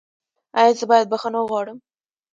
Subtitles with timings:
[0.59, 1.77] ایا زه باید بخښنه وغواړم؟